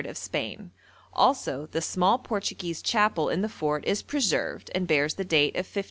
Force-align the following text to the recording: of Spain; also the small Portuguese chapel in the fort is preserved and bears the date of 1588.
of 0.07 0.17
Spain; 0.17 0.71
also 1.13 1.67
the 1.67 1.79
small 1.79 2.17
Portuguese 2.17 2.81
chapel 2.81 3.29
in 3.29 3.41
the 3.41 3.47
fort 3.47 3.85
is 3.85 4.01
preserved 4.01 4.71
and 4.73 4.87
bears 4.87 5.13
the 5.13 5.23
date 5.23 5.53
of 5.53 5.57
1588. 5.59 5.79